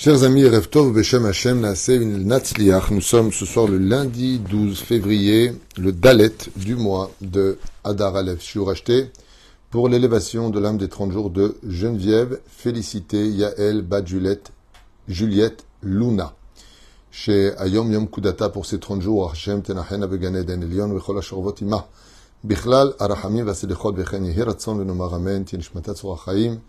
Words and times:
Chers 0.00 0.22
amis, 0.22 0.44
Reftov 0.44 0.92
Beshem 0.92 1.24
Hashem 1.24 1.60
Natsliach. 1.60 2.92
Nous 2.92 3.00
sommes 3.00 3.32
ce 3.32 3.44
soir 3.44 3.66
le 3.66 3.78
lundi 3.78 4.38
12 4.38 4.78
février, 4.78 5.50
le 5.76 5.90
Dalet 5.90 6.36
du 6.54 6.76
mois 6.76 7.10
de 7.20 7.58
Adar 7.82 8.14
Aleph. 8.14 8.40
Suis 8.40 8.60
racheté 8.60 9.10
pour 9.70 9.88
l'élévation 9.88 10.50
de 10.50 10.60
l'âme 10.60 10.78
des 10.78 10.88
30 10.88 11.10
jours 11.10 11.30
de 11.30 11.56
Geneviève, 11.68 12.38
Félicité, 12.46 13.26
Yael, 13.26 13.82
Badjuliette, 13.82 14.52
Juliette, 15.08 15.64
Luna. 15.82 16.32
Chez 17.10 17.52
Ayom 17.58 17.90
Yom 17.90 18.08
Kudata 18.08 18.50
pour 18.50 18.66
ces 18.66 18.78
30 18.78 19.02
jours, 19.02 19.32
Hashem 19.32 19.62
Tenachen 19.62 20.04
Abeganeden 20.04 20.62
Elion, 20.62 20.94
Vechol 20.94 21.18
Ashorvot 21.18 21.56
Ima. 21.60 21.88
Bichlal, 22.44 22.94
Arachamim, 23.00 23.42
Vaselichot, 23.42 23.94
Vechen 23.94 24.24
Yehiratzon, 24.26 24.78
le 24.78 24.84
Nomar 24.84 25.12
Amen, 25.12 25.44
Tienishmatat 25.44 25.96
Surachayim. 25.96 26.60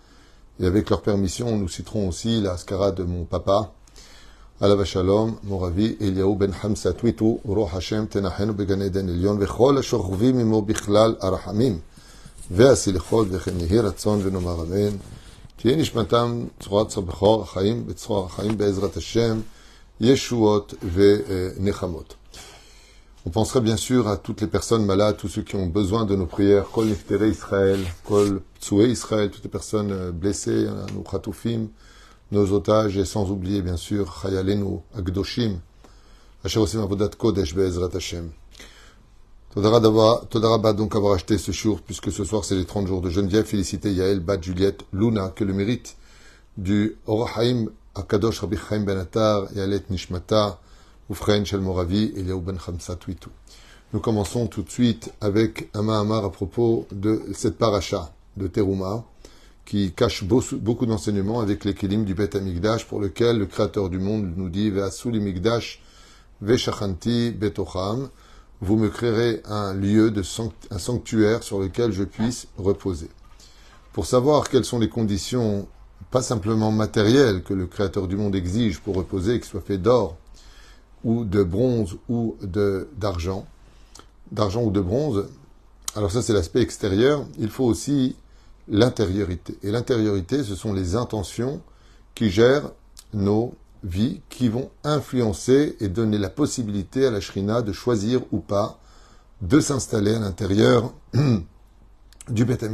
Et 0.61 0.67
avec 0.67 0.91
leur 0.91 1.03
permission, 1.03 1.57
nous 1.57 1.69
citerons 1.69 2.09
aussi 2.09 2.41
la 2.41 2.57
skara 2.57 2.91
de 2.93 3.03
mon 3.03 3.25
papa, 3.25 3.73
Alav 4.61 4.85
Shalom, 4.85 5.37
Moravi, 5.43 5.97
Eliaou 6.01 6.37
ben 6.37 6.53
Hamsa 6.63 6.93
Twitu, 6.93 7.39
Roh 7.45 7.69
Hashem, 7.73 8.07
Tenachenu 8.07 8.53
Began 8.53 8.81
Eden 8.81 9.09
Elion, 9.09 9.37
Vechol 9.37 9.79
Ashorchuvim 9.79 10.41
Imo 10.41 10.63
Bichlal 10.63 11.17
Arahamim, 11.21 11.81
והסליחות 12.51 13.27
וכן 13.31 13.61
יהי 13.61 13.81
רצון 13.81 14.21
ונאמר 14.23 14.63
אמן. 14.63 14.97
תהיה 15.57 15.77
נשמתם 15.77 16.45
צורת 16.61 16.89
צבחור 16.89 17.43
החיים 17.43 17.87
בצרור 17.87 18.27
החיים 18.27 18.59
בעזרת 18.59 18.97
השם, 18.97 19.41
ישועות 20.01 20.75
ונחמות. 20.95 22.15
on 23.30 23.32
penserait 23.32 23.62
bien 23.62 23.78
sûr 23.78 24.08
à 24.08 24.18
toutes 24.18 24.42
les 24.42 24.48
personnes 24.48 24.88
malades, 24.88 25.16
tous 25.18 25.28
ceux 25.28 25.44
qui 25.44 25.56
ont 25.56 25.68
besoin 25.68 26.04
de 26.04 26.16
nos 26.16 26.26
prières, 26.26 26.68
Kol 26.72 26.88
Niftere 26.88 27.28
Israël, 27.28 27.80
Kol 28.04 28.42
Tsoué 28.60 28.90
Israël, 28.90 29.30
toutes 29.30 29.44
les 29.44 29.52
personnes 29.52 29.92
euh, 29.92 30.12
blessées, 30.12 30.68
hein, 30.68 30.88
nos 30.96 31.04
Khatoufim, 31.04 31.68
nos 32.32 32.52
otages, 32.52 32.98
et 32.98 33.06
sans 33.06 33.30
oublier 33.30 33.62
bien 33.62 33.78
sûr 33.78 34.20
Chayalenu, 34.20 34.80
Agdoshim, 34.98 35.60
Asher 36.44 36.58
Osim 36.58 36.82
Avodat 36.82 37.10
Kodesh 37.10 37.54
Be'ezrat 37.54 37.96
Hashem. 37.96 38.32
Todarabba 39.54 40.74
donc 40.74 40.96
avoir 40.96 41.14
acheté 41.14 41.38
ce 41.38 41.52
jour, 41.52 41.82
puisque 41.82 42.12
ce 42.12 42.24
soir 42.24 42.44
c'est 42.44 42.56
les 42.56 42.66
30 42.66 42.88
jours 42.88 43.02
de 43.02 43.12
Geneviève. 43.12 43.46
Félicité 43.46 43.94
Yael, 43.94 44.22
Bat 44.22 44.42
Juliette, 44.42 44.86
Luna, 44.92 45.30
que 45.36 45.44
le 45.44 45.54
mérite 45.54 45.98
du 46.58 46.96
Orahaim 47.06 47.68
Akadosh 47.94 48.40
Rabbi 48.40 48.58
Chaim 48.58 48.86
Ben 48.86 48.98
Atar, 48.98 49.54
Yalet 49.54 49.84
Nishmata, 49.92 50.60
ben 51.10 52.58
Nous 53.94 54.00
commençons 54.00 54.46
tout 54.46 54.62
de 54.62 54.70
suite 54.70 55.12
avec 55.22 55.70
un 55.74 55.82
Mahamar 55.82 56.24
à 56.24 56.32
propos 56.32 56.86
de 56.92 57.24
cette 57.34 57.58
paracha 57.58 58.14
de 58.38 58.46
Teruma, 58.46 59.04
qui 59.66 59.92
cache 59.92 60.24
beaucoup 60.24 60.86
d'enseignements 60.86 61.40
avec 61.40 61.66
les 61.66 61.74
du 61.74 62.14
Bet 62.14 62.36
Amigdash, 62.36 62.86
pour 62.86 63.00
lequel 63.00 63.40
le 63.40 63.48
Créateur 63.48 63.90
du 63.90 63.98
monde 63.98 64.32
nous 64.38 64.50
dit 64.50 64.70
Ve'asuli 64.70 65.20
Migdash 65.20 65.82
Ve'shachanti 66.42 67.32
Betocham, 67.32 68.10
vous 68.62 68.78
me 68.78 68.90
créerez 68.90 69.42
un 69.46 69.74
lieu, 69.74 70.12
de 70.12 70.24
un 70.70 70.78
sanctuaire 70.78 71.42
sur 71.42 71.60
lequel 71.60 71.92
je 71.92 72.04
puisse 72.04 72.48
reposer. 72.60 73.10
Pour 73.94 74.06
savoir 74.06 74.48
quelles 74.48 74.64
sont 74.64 74.78
les 74.78 74.90
conditions, 74.90 75.68
pas 76.12 76.22
simplement 76.22 76.72
matérielles, 76.72 77.42
que 77.42 77.56
le 77.56 77.66
Créateur 77.66 78.08
du 78.08 78.16
monde 78.16 78.36
exige 78.36 78.80
pour 78.80 78.96
reposer, 78.96 79.40
qu'il 79.40 79.50
soit 79.50 79.62
fait 79.62 79.80
d'or, 79.80 80.19
ou 81.04 81.26
de 81.26 81.44
bronze 81.44 81.98
ou 82.10 82.36
d'argent, 82.42 83.46
d'argent 84.32 84.64
ou 84.64 84.72
de 84.72 84.82
bronze. 84.82 85.28
Alors 85.96 86.12
ça 86.12 86.22
c'est 86.22 86.34
l'aspect 86.34 86.62
extérieur. 86.62 87.26
Il 87.38 87.50
faut 87.50 87.66
aussi 87.66 88.16
l'intériorité. 88.68 89.58
Et 89.64 89.72
l'intériorité, 89.72 90.44
ce 90.44 90.56
sont 90.56 90.74
les 90.74 90.96
intentions 90.96 91.62
qui 92.16 92.30
gèrent 92.30 92.72
nos 93.14 93.54
vies, 93.84 94.22
qui 94.30 94.50
vont 94.50 94.70
influencer 94.84 95.76
et 95.80 95.88
donner 95.88 96.18
la 96.18 96.30
possibilité 96.30 97.06
à 97.06 97.12
la 97.12 97.22
shrina 97.22 97.62
de 97.62 97.72
choisir 97.72 98.22
ou 98.32 98.40
pas 98.40 98.80
de 99.42 99.60
s'installer 99.60 100.14
à 100.14 100.20
l'intérieur 100.20 100.94
du 102.30 102.46
Beth. 102.46 102.66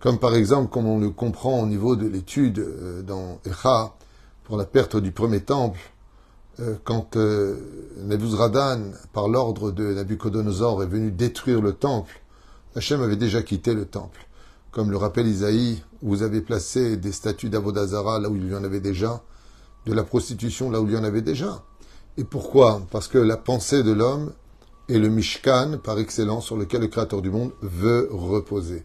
Comme 0.00 0.18
par 0.18 0.34
exemple, 0.34 0.70
comme 0.70 0.86
on 0.86 1.00
le 1.00 1.10
comprend 1.10 1.60
au 1.60 1.66
niveau 1.66 1.96
de 1.96 2.06
l'étude 2.06 2.60
euh, 2.60 3.02
dans 3.02 3.40
Echa, 3.44 3.94
pour 4.44 4.56
la 4.56 4.64
perte 4.64 4.96
du 4.96 5.10
premier 5.10 5.40
temple, 5.40 5.80
quand 6.84 7.16
euh, 7.16 7.56
Nebuzradan, 8.04 8.92
par 9.12 9.28
l'ordre 9.28 9.70
de 9.70 9.92
Nabucodonosor, 9.92 10.82
est 10.82 10.86
venu 10.86 11.10
détruire 11.10 11.60
le 11.60 11.72
temple, 11.72 12.20
Hachem 12.74 13.02
avait 13.02 13.16
déjà 13.16 13.42
quitté 13.42 13.74
le 13.74 13.84
temple. 13.84 14.26
Comme 14.70 14.90
le 14.90 14.96
rappelle 14.96 15.26
Isaïe, 15.26 15.82
vous 16.02 16.22
avez 16.22 16.40
placé 16.40 16.96
des 16.96 17.12
statues 17.12 17.48
d'Avodazara 17.48 18.20
là 18.20 18.28
où 18.28 18.36
il 18.36 18.50
y 18.50 18.54
en 18.54 18.64
avait 18.64 18.80
déjà, 18.80 19.22
de 19.86 19.92
la 19.92 20.02
prostitution 20.02 20.70
là 20.70 20.80
où 20.80 20.86
il 20.86 20.94
y 20.94 20.98
en 20.98 21.04
avait 21.04 21.22
déjà. 21.22 21.62
Et 22.18 22.24
pourquoi? 22.24 22.82
Parce 22.90 23.08
que 23.08 23.18
la 23.18 23.36
pensée 23.36 23.82
de 23.82 23.92
l'homme 23.92 24.32
est 24.88 24.98
le 24.98 25.08
Mishkan 25.08 25.78
par 25.82 25.98
excellence 25.98 26.46
sur 26.46 26.56
lequel 26.56 26.82
le 26.82 26.88
Créateur 26.88 27.22
du 27.22 27.30
monde 27.30 27.52
veut 27.60 28.08
reposer. 28.10 28.84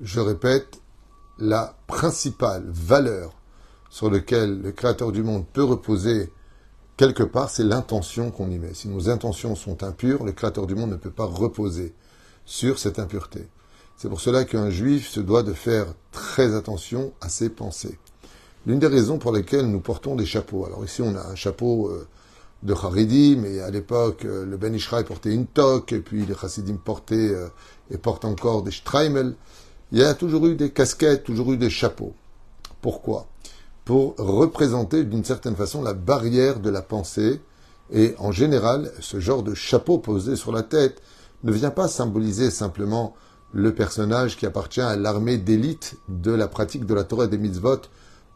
Je 0.00 0.20
répète, 0.20 0.80
la 1.38 1.76
principale 1.86 2.64
valeur 2.68 3.32
sur 3.90 4.10
laquelle 4.10 4.60
le 4.60 4.72
Créateur 4.72 5.12
du 5.12 5.22
monde 5.22 5.44
peut 5.52 5.64
reposer 5.64 6.32
quelque 6.98 7.22
part, 7.22 7.48
c'est 7.48 7.64
l'intention 7.64 8.30
qu'on 8.30 8.50
y 8.50 8.58
met. 8.58 8.74
Si 8.74 8.88
nos 8.88 9.08
intentions 9.08 9.54
sont 9.54 9.82
impures, 9.82 10.24
le 10.24 10.32
Créateur 10.32 10.66
du 10.66 10.74
monde 10.74 10.90
ne 10.90 10.96
peut 10.96 11.10
pas 11.10 11.24
reposer 11.24 11.94
sur 12.44 12.78
cette 12.78 12.98
impureté. 12.98 13.48
C'est 13.96 14.08
pour 14.08 14.20
cela 14.20 14.44
qu'un 14.44 14.68
juif 14.68 15.08
se 15.08 15.20
doit 15.20 15.42
de 15.42 15.52
faire 15.52 15.86
très 16.12 16.54
attention 16.54 17.12
à 17.20 17.28
ses 17.28 17.48
pensées. 17.48 17.98
L'une 18.66 18.80
des 18.80 18.86
raisons 18.88 19.18
pour 19.18 19.32
lesquelles 19.32 19.66
nous 19.66 19.80
portons 19.80 20.16
des 20.16 20.26
chapeaux. 20.26 20.66
Alors 20.66 20.84
ici, 20.84 21.00
on 21.00 21.14
a 21.14 21.26
un 21.26 21.34
chapeau 21.36 21.88
euh, 21.88 22.06
de 22.64 22.74
Haridi, 22.74 23.36
mais 23.36 23.60
à 23.60 23.70
l'époque, 23.70 24.24
euh, 24.24 24.44
le 24.44 24.56
Ben 24.56 24.74
Ishraï 24.74 25.04
portait 25.04 25.32
une 25.32 25.46
toque, 25.46 25.92
et 25.92 26.00
puis 26.00 26.26
les 26.26 26.34
Chassidim 26.34 26.76
portaient 26.76 27.14
euh, 27.14 27.48
et 27.90 27.98
portent 27.98 28.24
encore 28.24 28.62
des 28.62 28.72
Streimel. 28.72 29.34
Il 29.92 29.98
y 29.98 30.02
a 30.02 30.14
toujours 30.14 30.46
eu 30.46 30.56
des 30.56 30.70
casquettes, 30.70 31.24
toujours 31.24 31.52
eu 31.52 31.56
des 31.56 31.70
chapeaux. 31.70 32.12
Pourquoi? 32.82 33.26
Pour 33.88 34.16
représenter 34.18 35.02
d'une 35.02 35.24
certaine 35.24 35.56
façon 35.56 35.80
la 35.80 35.94
barrière 35.94 36.60
de 36.60 36.68
la 36.68 36.82
pensée. 36.82 37.40
Et 37.90 38.14
en 38.18 38.32
général, 38.32 38.92
ce 39.00 39.18
genre 39.18 39.42
de 39.42 39.54
chapeau 39.54 39.96
posé 39.96 40.36
sur 40.36 40.52
la 40.52 40.62
tête 40.62 41.00
ne 41.42 41.52
vient 41.52 41.70
pas 41.70 41.88
symboliser 41.88 42.50
simplement 42.50 43.14
le 43.54 43.74
personnage 43.74 44.36
qui 44.36 44.44
appartient 44.44 44.82
à 44.82 44.96
l'armée 44.96 45.38
d'élite 45.38 45.94
de 46.10 46.32
la 46.32 46.48
pratique 46.48 46.84
de 46.84 46.92
la 46.92 47.02
Torah 47.02 47.24
et 47.24 47.28
des 47.28 47.38
mitzvot 47.38 47.80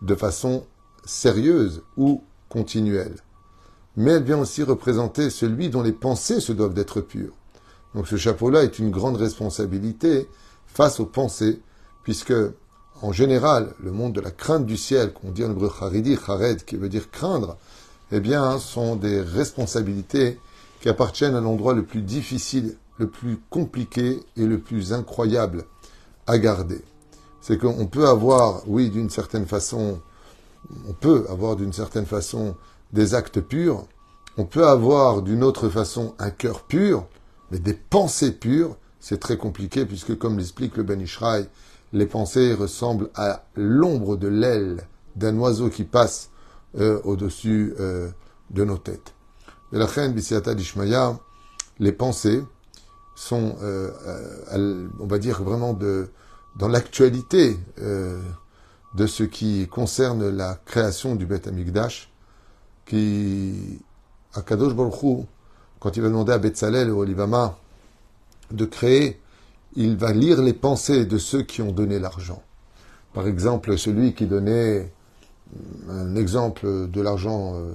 de 0.01 0.15
façon 0.15 0.65
sérieuse 1.05 1.83
ou 1.99 2.25
continuelle. 2.49 3.17
Mais 3.99 4.13
elle 4.13 4.25
vient 4.25 4.41
aussi 4.41 4.63
représenter 4.63 5.29
celui 5.29 5.69
dont 5.69 5.83
les 5.83 5.93
pensées 5.93 6.41
se 6.41 6.53
doivent 6.53 6.73
d'être 6.73 7.03
pures. 7.03 7.37
Donc 7.95 8.09
ce 8.09 8.17
chapeau-là 8.17 8.63
est 8.63 8.79
une 8.79 8.91
grande 8.91 9.17
responsabilité 9.17 10.31
face 10.65 10.99
aux 10.99 11.05
pensées, 11.05 11.61
puisque 12.05 12.33
en 13.03 13.11
général, 13.13 13.75
le 13.83 13.91
monde 13.91 14.13
de 14.13 14.21
la 14.21 14.31
crainte 14.31 14.65
du 14.65 14.77
ciel, 14.77 15.13
qu'on 15.13 15.33
dit 15.33 15.45
en 15.45 15.51
hébreu 15.51 15.71
charidi, 15.77 16.17
chared, 16.17 16.65
qui 16.65 16.77
veut 16.77 16.89
dire 16.89 17.11
craindre, 17.11 17.57
eh 18.13 18.21
bien, 18.21 18.61
sont 18.61 18.95
des 18.95 19.21
responsabilités 19.21 20.39
qui 20.81 20.89
appartiennent 20.89 21.35
à 21.35 21.41
l'endroit 21.41 21.75
le 21.75 21.83
plus 21.83 22.03
difficile, 22.03 22.77
le 22.99 23.09
plus 23.09 23.41
compliqué 23.51 24.21
et 24.37 24.47
le 24.47 24.59
plus 24.59 24.93
incroyable 24.93 25.65
à 26.29 26.39
garder. 26.39 26.81
C'est 27.41 27.59
qu'on 27.59 27.87
peut 27.87 28.07
avoir, 28.07 28.63
oui, 28.69 28.89
d'une 28.89 29.11
certaine 29.11 29.47
façon, 29.47 30.01
on 30.89 30.93
peut 30.93 31.27
avoir 31.29 31.57
d'une 31.57 31.73
certaine 31.73 32.07
façon 32.07 32.55
des 32.93 33.15
actes 33.15 33.41
purs, 33.41 33.85
on 34.37 34.45
peut 34.45 34.69
avoir 34.69 35.23
d'une 35.23 35.43
autre 35.43 35.69
façon 35.69 36.15
un 36.21 36.31
cœur 36.31 36.63
pur, 36.63 37.07
mais 37.51 37.59
des 37.59 37.75
pensées 37.75 38.31
pures, 38.31 38.77
c'est 39.01 39.19
très 39.19 39.37
compliqué 39.37 39.87
puisque, 39.87 40.17
comme 40.17 40.39
l'explique 40.39 40.77
le 40.77 40.85
Ben 40.85 41.01
Ishraï, 41.01 41.49
les 41.93 42.07
pensées 42.07 42.55
ressemblent 42.55 43.11
à 43.15 43.45
l'ombre 43.55 44.17
de 44.17 44.29
l'aile 44.29 44.87
d'un 45.17 45.37
oiseau 45.39 45.69
qui 45.69 45.85
passe 45.85 46.31
euh, 46.79 47.01
au-dessus 47.05 47.75
euh, 47.81 48.09
de 48.51 48.65
nos 48.65 48.79
têtes. 48.79 49.15
De 49.73 49.79
la 49.79 49.87
reine 49.87 50.13
Bisiata 50.13 50.55
d'Ishmaya, 50.55 51.19
les 51.79 51.93
pensées 51.93 52.43
sont, 53.15 53.57
euh, 53.63 54.89
on 54.99 55.07
va 55.07 55.19
dire, 55.19 55.43
vraiment 55.43 55.75
de, 55.75 56.09
dans 56.57 56.69
l'actualité 56.69 57.59
de 57.79 59.07
ce 59.07 59.23
qui 59.23 59.69
concerne 59.69 60.29
la 60.29 60.59
création 60.67 61.15
du 61.15 61.25
Beth 61.25 61.47
Amikdash, 61.47 62.11
qui, 62.87 63.81
à 64.35 64.43
Kadosh 64.43 64.75
Baruch 64.75 65.27
quand 65.79 65.97
il 65.97 66.03
va 66.03 66.09
demander 66.09 66.33
à 66.33 66.39
Betzalel 66.39 66.91
ou 66.91 67.01
Olivama 67.01 67.59
de 68.51 68.65
créer 68.65 69.22
il 69.77 69.97
va 69.97 70.13
lire 70.13 70.43
les 70.43 70.53
pensées 70.53 71.07
de 71.07 71.19
ceux 71.19 71.43
qui 71.43 71.63
ont 71.63 71.73
donné 71.73 71.99
l'argent. 71.99 72.43
Par 73.13 73.27
exemple, 73.27 73.77
celui 73.79 74.15
qui 74.15 74.27
donnait 74.27 74.93
un 75.89 76.17
exemple 76.17 76.89
de 76.89 77.01
l'argent 77.01 77.55
euh, 77.55 77.73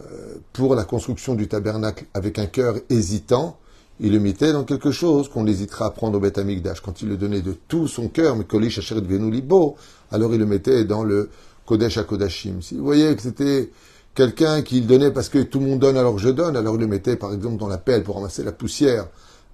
euh, 0.00 0.34
pour 0.52 0.74
la 0.74 0.84
construction 0.84 1.34
du 1.34 1.48
tabernacle 1.48 2.04
avec 2.14 2.38
un 2.38 2.46
cœur 2.46 2.76
hésitant, 2.90 3.58
il 4.00 4.12
le 4.12 4.20
mettait 4.20 4.52
dans 4.52 4.64
quelque 4.64 4.90
chose 4.90 5.28
qu'on 5.28 5.46
hésitera 5.46 5.86
à 5.86 5.90
prendre 5.90 6.18
au 6.18 6.20
Beth 6.20 6.38
Amikdash. 6.38 6.80
Quand 6.80 7.02
il 7.02 7.08
le 7.08 7.16
donnait 7.16 7.40
de 7.40 7.56
tout 7.66 7.88
son 7.88 8.08
cœur, 8.08 8.36
mais 8.36 8.44
Kolish 8.44 8.92
Libo, 8.92 9.76
alors 10.12 10.32
il 10.32 10.38
le 10.38 10.46
mettait 10.46 10.84
dans 10.84 11.02
le 11.02 11.30
Kodesh 11.66 12.00
Kodashim, 12.06 12.62
si 12.62 12.76
vous 12.76 12.84
voyez 12.84 13.14
que 13.16 13.22
c'était 13.22 13.70
quelqu'un 14.14 14.62
qui 14.62 14.80
le 14.80 14.86
donnait 14.86 15.10
parce 15.10 15.28
que 15.28 15.42
tout 15.42 15.60
le 15.60 15.66
monde 15.66 15.80
donne 15.80 15.96
alors 15.96 16.18
je 16.18 16.28
donne, 16.28 16.56
alors 16.56 16.76
il 16.76 16.80
le 16.80 16.86
mettait 16.86 17.16
par 17.16 17.34
exemple 17.34 17.56
dans 17.56 17.68
la 17.68 17.78
pelle 17.78 18.04
pour 18.04 18.14
ramasser 18.14 18.42
la 18.42 18.52
poussière 18.52 19.08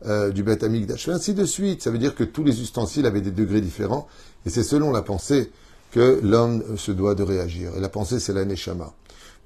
euh, 0.06 0.30
du 0.30 0.42
Beth 0.42 0.62
Amikdash, 0.62 1.08
ainsi 1.08 1.34
de 1.34 1.44
suite. 1.44 1.82
Ça 1.82 1.90
veut 1.90 1.98
dire 1.98 2.14
que 2.14 2.24
tous 2.24 2.44
les 2.44 2.60
ustensiles 2.60 3.06
avaient 3.06 3.20
des 3.20 3.30
degrés 3.30 3.60
différents, 3.60 4.06
et 4.46 4.50
c'est 4.50 4.62
selon 4.62 4.90
la 4.90 5.02
pensée 5.02 5.50
que 5.92 6.20
l'homme 6.22 6.76
se 6.76 6.92
doit 6.92 7.14
de 7.14 7.22
réagir. 7.22 7.72
Et 7.76 7.80
la 7.80 7.88
pensée, 7.88 8.20
c'est 8.20 8.32
la 8.32 8.44
Neshama. 8.44 8.92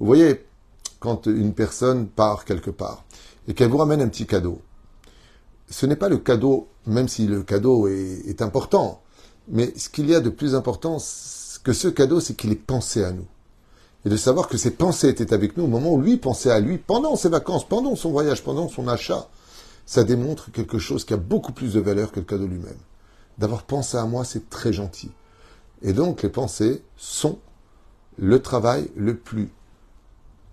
Vous 0.01 0.07
voyez, 0.07 0.45
quand 1.01 1.27
une 1.27 1.55
personne 1.55 2.09
part 2.09 2.45
quelque 2.45 2.71
part, 2.71 3.05
et 3.47 3.55
qu'elle 3.55 3.71
vous 3.71 3.79
ramène 3.79 4.01
un 4.01 4.09
petit 4.09 4.27
cadeau, 4.27 4.61
ce 5.71 5.87
n'est 5.87 5.97
pas 5.97 6.09
le 6.09 6.19
cadeau, 6.19 6.69
même 6.87 7.09
si 7.09 7.27
le 7.27 7.43
cadeau 7.43 7.89
est, 7.89 8.23
est 8.27 8.43
important, 8.43 9.03
mais 9.49 9.73
ce 9.77 9.89
qu'il 9.89 10.09
y 10.09 10.15
a 10.15 10.21
de 10.21 10.31
plus 10.31 10.55
important 10.55 10.99
que 11.63 11.73
ce 11.73 11.89
cadeau, 11.89 12.21
c'est 12.21 12.35
qu'il 12.35 12.53
est 12.53 12.57
pensé 12.57 13.05
à 13.05 13.13
nous. 13.13 13.27
Et 14.05 14.09
de 14.09 14.17
savoir 14.17 14.49
que 14.49 14.57
ses 14.57 14.71
pensées 14.71 15.09
étaient 15.09 15.35
avec 15.35 15.57
nous 15.57 15.65
au 15.65 15.69
moment 15.69 15.93
où 15.93 16.01
lui 16.01 16.17
pensait 16.17 16.51
à 16.51 16.61
lui, 16.61 16.79
pendant 16.79 17.17
ses 17.17 17.29
vacances, 17.29 17.69
pendant 17.69 17.97
son 17.97 18.11
voyage, 18.11 18.43
pendant 18.43 18.69
son 18.69 18.89
achat, 18.89 19.29
ça 19.89 20.05
démontre 20.05 20.53
quelque 20.53 20.79
chose 20.79 21.07
qui 21.07 21.15
a 21.15 21.17
beaucoup 21.17 21.53
plus 21.53 21.73
de 21.73 21.81
valeur 21.81 22.13
que 22.13 22.21
le 22.21 22.27
cadeau 22.27 22.47
lui-même. 22.47 22.77
D'avoir 23.39 23.63
pensé 23.63 23.97
à 23.97 24.05
moi, 24.05 24.23
c'est 24.23 24.51
très 24.51 24.71
gentil. 24.71 25.11
Et 25.81 25.95
donc, 25.95 26.23
les 26.23 26.29
pensées 26.29 26.83
sont 26.99 27.39
le 28.19 28.39
travail 28.43 28.91
le 28.97 29.17
plus, 29.17 29.49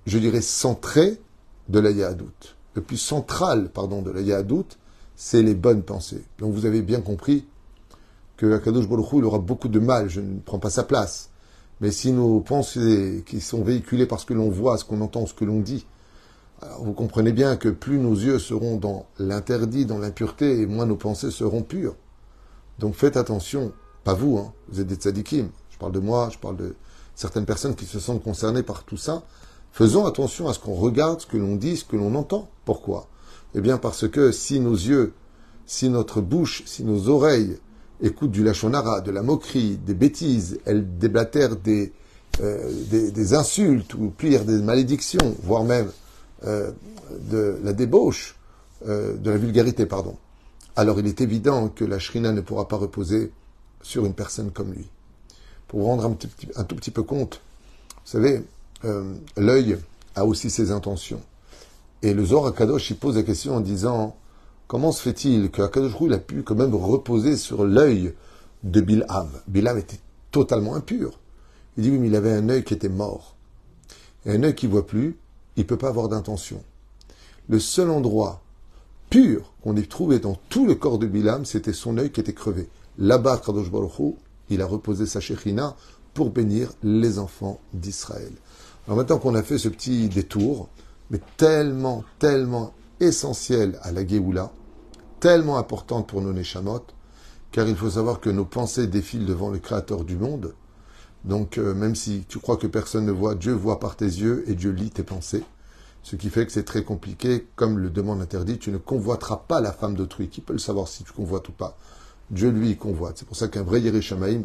je 0.06 0.20
dirais, 0.20 0.40
centré 0.40 1.20
de 1.68 1.80
la 1.80 1.92
Yahadout. 1.92 2.56
Le 2.76 2.82
plus 2.82 2.96
central, 2.96 3.70
pardon, 3.74 4.02
de 4.02 4.10
la 4.10 4.22
Yahadout, 4.22 4.78
c'est 5.18 5.44
les 5.44 5.54
bonnes 5.54 5.84
pensées. 5.84 6.24
Donc, 6.40 6.54
vous 6.54 6.66
avez 6.66 6.81
bien 6.81 7.02
compris 7.02 7.46
que 8.38 8.54
Akadosh 8.54 8.88
Baruch 8.88 9.10
il 9.16 9.26
aura 9.26 9.40
beaucoup 9.40 9.68
de 9.68 9.80
mal, 9.80 10.08
je 10.08 10.22
ne 10.22 10.40
prends 10.40 10.60
pas 10.60 10.70
sa 10.70 10.86
place. 10.86 11.30
Mais 11.81 11.92
si 11.92 12.14
nos 12.14 12.40
pensées 12.40 13.22
qui 13.26 13.42
sont 13.42 13.64
véhiculées 13.64 14.06
parce 14.06 14.24
que 14.24 14.34
l'on 14.34 14.50
voit, 14.50 14.78
ce 14.78 14.86
qu'on 14.86 15.02
entend, 15.02 15.26
ce 15.26 15.34
que 15.34 15.44
l'on 15.44 15.60
dit, 15.60 15.86
vous 16.80 16.94
comprenez 16.94 17.31
bien 17.31 17.57
que 17.57 17.69
plus 17.69 18.00
nos 18.00 18.13
yeux 18.13 18.40
seront 18.40 18.78
dans 18.78 19.06
l'interdit, 19.19 19.86
dans 19.86 19.98
l'impureté, 19.98 20.62
et 20.62 20.66
moins 20.66 20.86
nos 20.86 20.96
pensées 20.96 21.31
seront 21.31 21.62
pures. 21.62 21.96
Donc 22.80 22.96
faites 22.96 23.18
attention, 23.18 23.72
pas 24.04 24.13
vous, 24.13 24.38
hein, 24.38 24.54
vous 24.69 24.81
êtes 24.81 24.88
des 24.88 24.96
tzadikim. 24.96 25.50
Je 25.69 25.78
parle 25.78 25.92
de 25.92 26.00
moi, 26.00 26.30
je 26.31 26.38
parle 26.38 26.57
de 26.57 26.75
certaines 27.16 27.46
personnes 27.46 27.75
qui 27.75 27.86
se 27.86 28.00
sentent 28.00 28.24
concernées 28.24 28.63
par 28.63 28.84
tout 28.84 28.98
ça. 28.98 29.24
Faisons 29.72 30.06
attention 30.06 30.48
à 30.48 30.54
ce 30.54 30.60
qu'on 30.60 30.74
regarde, 30.75 31.22
ce 31.22 31.25
que 31.25 31.38
l'on 31.38 31.56
dit, 31.56 31.78
ce 31.78 31.86
que 31.86 31.98
l'on 31.98 32.16
entend. 32.16 32.50
Pourquoi? 32.63 33.07
Eh 33.54 33.62
bien 33.62 33.78
parce 33.78 34.07
que 34.07 34.31
si 34.31 34.60
nos 34.60 34.74
yeux, 34.74 35.13
si 35.66 35.90
notre 35.90 36.22
bouche, 36.22 36.63
si 36.66 36.84
nos 36.84 37.10
oreilles 37.10 37.57
écoutent 38.02 38.31
du 38.31 38.44
lachonara, 38.44 39.02
de 39.02 39.12
la 39.12 39.22
moquerie, 39.22 39.78
des 39.78 39.94
bêtises, 39.94 40.60
elles 40.66 40.98
déblatèrent 40.98 41.56
des, 41.56 41.94
euh, 42.42 42.72
des, 42.90 43.12
des, 43.12 43.34
insultes 43.34 43.94
ou 43.94 44.10
pire 44.10 44.44
des 44.44 44.62
malédictions, 44.62 45.36
voire 45.44 45.63
même 45.63 45.90
euh, 46.45 46.71
de 47.30 47.59
la 47.63 47.74
débauche, 47.74 48.36
euh, 48.88 49.15
de 49.15 49.31
la 49.31 49.38
vulgarité, 49.38 49.86
pardon, 49.86 50.15
alors 50.75 51.00
il 51.00 51.07
est 51.07 51.21
évident 51.21 51.69
que 51.69 51.86
la 51.86 52.00
shrina 52.00 52.31
ne 52.33 52.42
pourra 52.42 52.68
pas 52.68 52.75
reposer 52.75 53.31
sur 53.81 54.06
une 54.06 54.13
personne 54.13 54.51
comme 54.51 54.74
lui. 54.74 54.88
Pour 55.68 55.80
vous 55.80 55.86
rendre 55.86 56.06
un, 56.06 56.63
tout 56.63 56.75
petit 56.75 56.92
peu 56.92 57.03
compte, 57.03 57.42
vous 57.89 58.12
savez, 58.12 58.44
euh, 58.83 59.13
l'œil 59.38 59.77
a 60.15 60.25
aussi 60.25 60.50
ses 60.50 60.71
intentions. 60.71 61.21
Et 62.01 62.13
le 62.13 62.25
Zohar 62.25 62.47
Akadosh, 62.47 62.89
il 62.92 62.97
pose 62.97 63.15
la 63.15 63.24
question 63.24 63.56
en 63.56 63.62
disant 63.62 64.15
comment 64.68 64.92
se 64.92 65.01
fait-il 65.01 65.50
que 65.50 65.62
Akadosh 65.62 65.94
il 66.01 66.13
a 66.13 66.19
pu 66.19 66.44
quand 66.44 66.56
même 66.56 66.75
reposer 66.75 67.38
sur 67.38 67.65
l'œil 67.65 68.13
de 68.63 68.81
Bilham? 68.81 69.30
Bilham 69.47 69.77
était 69.77 70.00
totalement 70.31 70.75
impur. 70.75 71.19
Il 71.77 71.83
dit 71.83 71.92
oui, 71.92 71.97
mais 71.97 72.07
il 72.07 72.15
avait 72.15 72.33
un 72.33 72.50
œil 72.50 72.63
qui 72.63 72.74
était 72.74 72.89
mort. 72.89 73.36
Et 74.25 74.31
un 74.31 74.44
œil 74.44 74.56
qui 74.56 74.68
voit 74.68 74.86
plus, 74.86 75.18
il 75.57 75.62
ne 75.62 75.68
peut 75.68 75.78
pas 75.78 75.90
avoir 75.90 76.10
d'intention. 76.10 76.63
Le 77.48 77.60
seul 77.60 77.90
endroit 77.90 78.42
pur 79.10 79.54
qu'on 79.62 79.75
ait 79.75 79.84
trouvé 79.84 80.19
dans 80.19 80.38
tout 80.50 80.66
le 80.66 80.75
corps 80.75 81.00
de 81.00 81.07
Bilam, 81.07 81.46
c'était 81.46 81.74
son 81.74 81.98
œil 81.98 82.12
qui 82.12 82.19
était 82.19 82.34
crevé. 82.34 82.69
Là-bas, 82.98 83.38
Kadosh 83.38 83.72
Baruch 83.72 84.16
il 84.50 84.62
a 84.62 84.66
reposé 84.66 85.06
sa 85.06 85.19
shechina 85.19 85.75
pour 86.13 86.30
bénir 86.30 86.72
les 86.84 87.19
enfants 87.19 87.60
d'Israël. 87.74 88.31
Alors 88.88 88.98
maintenant 88.98 89.18
qu'on 89.18 89.36
a 89.36 89.44
fait 89.44 89.57
ce 89.57 89.69
petit 89.69 90.07
détour, 90.07 90.69
mais 91.10 91.19
tellement, 91.38 92.04
tellement 92.19 92.74
essentiel 93.00 93.78
à 93.81 93.92
la 93.92 94.06
Géoula, 94.06 94.52
tellement 95.19 95.57
importante 95.57 96.07
pour 96.07 96.22
nos 96.22 96.34
Neshamot, 96.34 96.84
car 97.52 97.68
il 97.68 97.75
faut 97.75 97.92
savoir 97.92 98.19
que 98.19 98.30
nos 98.30 98.46
pensées 98.46 98.88
défilent 98.88 99.25
devant 99.25 99.50
le 99.50 99.60
Créateur 99.60 100.04
du 100.04 100.16
monde, 100.16 100.54
donc, 101.25 101.57
euh, 101.57 101.74
même 101.74 101.95
si 101.95 102.24
tu 102.30 102.39
crois 102.39 102.56
que 102.56 102.68
personne 102.68 103.06
ne 103.06 103.12
voit, 103.12 103.33
Dieu 103.33 103.54
voit 103.54 103.80
par 103.80 103.95
tes 103.95 104.06
yeux 104.06 104.44
et 104.48 104.54
Dieu 104.54 104.69
lit 104.69 104.92
tes 104.92 105.04
pensées. 105.04 105.44
Ce 106.04 106.16
qui 106.16 106.30
fait 106.30 106.45
que 106.45 106.51
c'est 106.51 106.66
très 106.66 106.83
compliqué, 106.83 107.48
comme 107.56 107.80
le 107.80 107.89
demande 107.89 108.22
interdit, 108.22 108.60
tu 108.60 108.72
ne 108.72 108.77
convoiteras 108.77 109.38
pas 109.48 109.60
la 109.60 109.72
femme 109.72 109.95
d'autrui. 109.95 110.30
Qui 110.30 110.42
peut 110.42 110.54
le 110.54 110.60
savoir 110.60 110.88
si 110.88 111.04
tu 111.04 111.12
convoites 111.12 111.50
ou 111.50 111.51
pas? 111.51 111.77
Dieu, 112.30 112.51
lui, 112.51 112.77
convoite. 112.77 113.18
C'est 113.18 113.27
pour 113.27 113.36
ça 113.36 113.48
qu'un 113.48 113.63
vrai 113.63 113.81
Yereshamaim, 113.81 114.44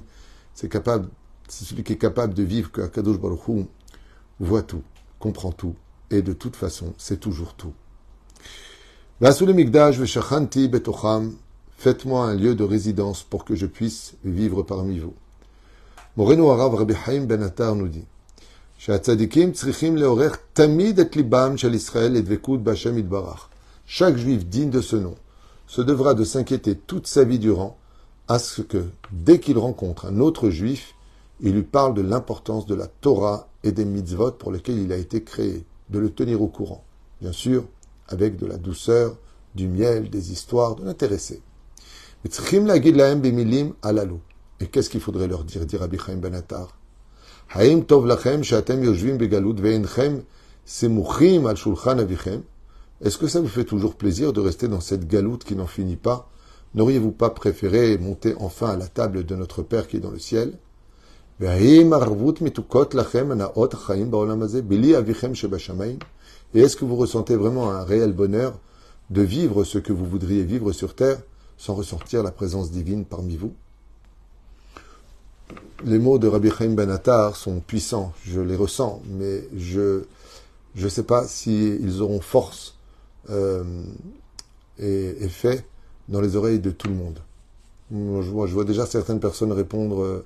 c'est 0.54 0.70
capable, 0.70 1.10
c'est 1.48 1.66
celui 1.66 1.84
qui 1.84 1.92
est 1.92 1.98
capable 1.98 2.32
de 2.32 2.42
vivre 2.42 2.72
que 2.72 2.80
Akadosh 2.80 3.18
Baruch 3.18 3.48
Hu 3.48 3.66
voit 4.38 4.62
tout, 4.62 4.82
comprend 5.18 5.52
tout, 5.52 5.74
et 6.10 6.22
de 6.22 6.32
toute 6.32 6.56
façon, 6.56 6.94
c'est 6.96 7.20
toujours 7.20 7.54
tout. 7.54 7.74
Faites-moi 11.76 12.24
un 12.24 12.34
lieu 12.34 12.54
de 12.54 12.64
résidence 12.64 13.22
pour 13.22 13.44
que 13.44 13.54
je 13.54 13.66
puisse 13.66 14.14
vivre 14.24 14.62
parmi 14.62 14.98
vous. 14.98 15.14
Moreno 16.16 16.50
Arav 16.50 16.74
Rabbi 16.74 16.94
Haim 17.06 17.26
Ben 17.26 17.48
nous 17.76 17.86
dit 17.86 18.04
Chaque 18.76 19.06
juif 24.16 24.46
digne 24.46 24.70
de 24.70 24.80
ce 24.80 24.96
nom 24.96 25.14
se 25.68 25.80
devra 25.80 26.14
de 26.14 26.24
s'inquiéter 26.24 26.74
toute 26.74 27.06
sa 27.06 27.22
vie 27.22 27.38
durant 27.38 27.78
à 28.26 28.40
ce 28.40 28.60
que, 28.60 28.86
dès 29.12 29.38
qu'il 29.38 29.56
rencontre 29.56 30.06
un 30.06 30.18
autre 30.18 30.50
juif, 30.50 30.96
il 31.40 31.52
lui 31.52 31.62
parle 31.62 31.94
de 31.94 32.02
l'importance 32.02 32.66
de 32.66 32.74
la 32.74 32.88
Torah 32.88 33.46
et 33.62 33.70
des 33.70 33.84
mitzvot 33.84 34.32
pour 34.32 34.50
lesquels 34.50 34.78
il 34.78 34.92
a 34.92 34.96
été 34.96 35.22
créé, 35.22 35.64
de 35.90 36.00
le 36.00 36.10
tenir 36.10 36.42
au 36.42 36.48
courant. 36.48 36.82
Bien 37.20 37.32
sûr, 37.32 37.64
avec 38.08 38.36
de 38.36 38.46
la 38.46 38.56
douceur, 38.56 39.14
du 39.54 39.68
miel, 39.68 40.10
des 40.10 40.32
histoires, 40.32 40.74
de 40.74 40.84
l'intéresser. 40.84 41.40
Et 44.60 44.66
qu'est-ce 44.66 44.90
qu'il 44.90 45.00
faudrait 45.00 45.26
leur 45.26 45.44
dire, 45.44 45.64
dit 45.64 45.78
Rabbi 45.78 45.98
Chaim 45.98 46.16
Ben 46.16 46.34
al 46.34 46.44
Est-ce 53.00 53.18
que 53.18 53.26
ça 53.26 53.40
vous 53.40 53.48
fait 53.48 53.64
toujours 53.64 53.94
plaisir 53.94 54.34
de 54.34 54.40
rester 54.40 54.68
dans 54.68 54.80
cette 54.80 55.08
galoute 55.08 55.44
qui 55.44 55.56
n'en 55.56 55.66
finit 55.66 55.96
pas? 55.96 56.28
N'auriez-vous 56.74 57.12
pas 57.12 57.30
préféré 57.30 57.96
monter 57.96 58.34
enfin 58.38 58.68
à 58.68 58.76
la 58.76 58.86
table 58.86 59.24
de 59.24 59.34
notre 59.34 59.62
Père 59.62 59.88
qui 59.88 59.96
est 59.96 60.00
dans 60.00 60.10
le 60.10 60.18
ciel? 60.18 60.52
Et 61.40 61.46
est-ce 66.60 66.76
que 66.76 66.84
vous 66.84 66.96
ressentez 66.96 67.36
vraiment 67.36 67.70
un 67.70 67.82
réel 67.82 68.12
bonheur 68.12 68.58
de 69.08 69.22
vivre 69.22 69.64
ce 69.64 69.78
que 69.78 69.94
vous 69.94 70.04
voudriez 70.04 70.44
vivre 70.44 70.72
sur 70.72 70.94
terre 70.94 71.22
sans 71.56 71.74
ressentir 71.74 72.22
la 72.22 72.30
présence 72.30 72.70
divine 72.70 73.06
parmi 73.06 73.36
vous? 73.36 73.54
Les 75.84 75.98
mots 75.98 76.18
de 76.18 76.28
Rabbi 76.28 76.50
Chaim 76.50 76.70
Ben 76.70 76.90
Attar 76.90 77.36
sont 77.36 77.60
puissants, 77.60 78.12
je 78.24 78.40
les 78.40 78.56
ressens, 78.56 79.02
mais 79.06 79.46
je 79.56 80.04
ne 80.76 80.88
sais 80.88 81.02
pas 81.02 81.26
s'ils 81.26 82.00
auront 82.00 82.20
force 82.20 82.76
euh, 83.30 83.64
et 84.78 85.24
effet 85.24 85.64
dans 86.08 86.20
les 86.20 86.36
oreilles 86.36 86.60
de 86.60 86.70
tout 86.70 86.88
le 86.88 86.94
monde. 86.94 87.18
Je 87.92 88.30
vois, 88.30 88.64
déjà 88.64 88.86
certaines 88.86 89.20
personnes 89.20 89.52
répondre 89.52 90.24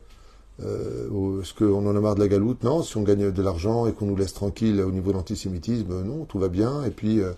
euh, 0.63 1.41
est-ce 1.41 1.55
qu'on 1.55 1.87
en 1.87 1.97
a 1.97 2.01
marre 2.01 2.15
de 2.15 2.21
la 2.21 2.29
galoute? 2.29 2.63
Non, 2.63 2.83
si 2.83 2.97
on 2.97 3.03
gagne 3.03 3.31
de 3.31 3.43
l'argent 3.43 3.87
et 3.87 3.93
qu'on 3.93 4.07
nous 4.07 4.17
laisse 4.17 4.35
tranquille 4.35 4.81
au 4.81 4.91
niveau 4.91 5.11
de 5.11 5.17
l'antisémitisme, 5.17 6.03
non, 6.03 6.25
tout 6.25 6.39
va 6.39 6.49
bien. 6.49 6.85
Et 6.85 6.91
puis, 6.91 7.21
euh, 7.21 7.33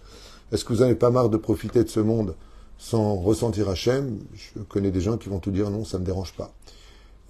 est-ce 0.53 0.65
que 0.65 0.73
vous 0.73 0.81
n'avez 0.81 0.95
pas 0.95 1.11
marre 1.11 1.29
de 1.29 1.37
profiter 1.37 1.83
de 1.83 1.89
ce 1.89 2.01
monde 2.01 2.35
sans 2.79 3.17
ressentir 3.17 3.69
Hachem? 3.69 4.19
Je 4.35 4.61
connais 4.69 4.91
des 4.91 5.01
gens 5.01 5.17
qui 5.17 5.29
vont 5.29 5.39
tout 5.39 5.51
dire 5.51 5.71
non, 5.71 5.85
ça 5.85 5.99
ne 5.99 6.03
me 6.03 6.07
dérange 6.07 6.35
pas. 6.35 6.53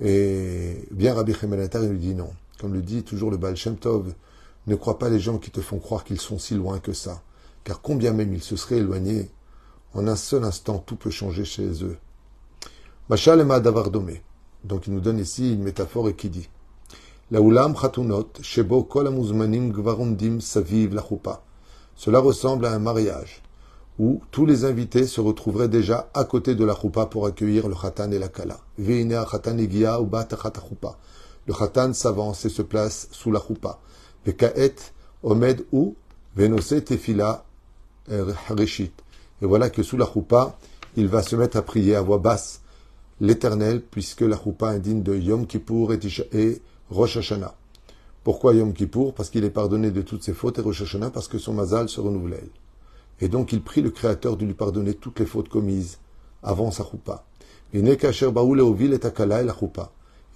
Et 0.00 0.86
bien 0.90 1.14
Rabbi 1.14 1.32
Chemenatar, 1.32 1.82
il 1.84 1.90
lui 1.90 1.98
dit 1.98 2.14
non. 2.14 2.30
Comme 2.60 2.74
le 2.74 2.82
dit 2.82 3.02
toujours 3.02 3.30
le 3.30 3.36
Baal 3.36 3.56
Shem 3.56 3.76
Tov, 3.76 4.14
ne 4.66 4.74
crois 4.74 4.98
pas 4.98 5.08
les 5.08 5.18
gens 5.18 5.38
qui 5.38 5.50
te 5.50 5.60
font 5.60 5.78
croire 5.78 6.04
qu'ils 6.04 6.20
sont 6.20 6.38
si 6.38 6.54
loin 6.54 6.78
que 6.78 6.92
ça. 6.92 7.22
Car 7.64 7.80
combien 7.80 8.12
même 8.12 8.32
ils 8.32 8.42
se 8.42 8.56
seraient 8.56 8.78
éloignés, 8.78 9.30
en 9.94 10.06
un 10.06 10.16
seul 10.16 10.44
instant, 10.44 10.78
tout 10.78 10.96
peut 10.96 11.10
changer 11.10 11.44
chez 11.44 11.82
eux. 11.82 11.96
Machal 13.08 13.46
domé. 13.90 14.22
Donc 14.64 14.86
il 14.86 14.92
nous 14.92 15.00
donne 15.00 15.18
ici 15.18 15.52
une 15.54 15.62
métaphore 15.62 16.08
et 16.08 16.14
qui 16.14 16.28
dit 16.28 16.48
Laulam 17.30 17.76
chatunot, 17.76 18.28
shebo 18.40 18.84
kol 18.84 19.08
gvarundim 19.08 20.40
saviv 20.40 20.94
la 20.94 21.04
Cela 21.94 22.18
ressemble 22.18 22.66
à 22.66 22.72
un 22.72 22.78
mariage 22.78 23.42
où 23.98 24.20
tous 24.30 24.46
les 24.46 24.64
invités 24.64 25.06
se 25.06 25.20
retrouveraient 25.20 25.68
déjà 25.68 26.10
à 26.14 26.24
côté 26.24 26.54
de 26.54 26.64
la 26.64 26.74
choupa 26.74 27.06
pour 27.06 27.26
accueillir 27.26 27.68
le 27.68 27.74
khatan 27.74 28.10
et 28.10 28.18
la 28.18 28.28
kala. 28.28 28.58
le 31.46 31.54
Khatan 31.54 31.92
s'avance 31.92 32.44
et 32.44 32.48
se 32.48 32.62
place 32.62 33.08
sous 33.12 33.30
la 33.32 33.40
choupa. 33.40 33.78
Omed 35.22 35.64
ou 35.72 35.96
venose 36.36 36.84
tefila 36.84 37.44
harishit. 38.48 38.92
Et 39.42 39.46
voilà 39.46 39.70
que 39.70 39.82
sous 39.82 39.96
la 39.96 40.06
choupa, 40.06 40.58
il 40.96 41.08
va 41.08 41.22
se 41.22 41.36
mettre 41.36 41.56
à 41.56 41.62
prier 41.62 41.96
à 41.96 42.02
voix 42.02 42.18
basse 42.18 42.60
l'Éternel, 43.20 43.82
puisque 43.82 44.20
la 44.20 44.36
choupa 44.36 44.68
indigne 44.68 45.02
de 45.02 45.16
Yom 45.16 45.46
Kippour 45.46 45.94
et, 45.94 46.62
Rosh 46.90 47.16
Hashanah. 47.16 47.54
Pourquoi 48.22 48.54
Yom 48.54 48.72
Kippour? 48.72 49.14
Parce 49.14 49.30
qu'il 49.30 49.44
est 49.44 49.50
pardonné 49.50 49.90
de 49.90 50.02
toutes 50.02 50.22
ses 50.22 50.34
fautes 50.34 50.58
et 50.58 50.62
Rosh 50.62 50.82
Hashanah 50.82 51.10
parce 51.10 51.28
que 51.28 51.38
son 51.38 51.54
mazal 51.54 51.88
se 51.88 52.00
renouvelle. 52.00 52.48
Et 53.20 53.28
donc 53.28 53.52
il 53.52 53.62
prie 53.62 53.82
le 53.82 53.90
Créateur 53.90 54.36
de 54.36 54.44
lui 54.44 54.54
pardonner 54.54 54.94
toutes 54.94 55.20
les 55.20 55.26
fautes 55.26 55.48
commises 55.48 55.98
avant 56.42 56.70
sa 56.70 56.84
choupa. 56.84 57.24
Et 57.72 57.82